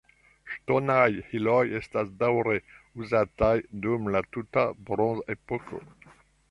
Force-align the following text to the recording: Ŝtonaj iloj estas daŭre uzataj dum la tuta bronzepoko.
Ŝtonaj 0.53 1.03
iloj 1.39 1.59
estas 1.81 2.09
daŭre 2.23 2.57
uzataj 3.05 3.53
dum 3.85 4.13
la 4.17 4.27
tuta 4.35 4.67
bronzepoko. 4.91 5.89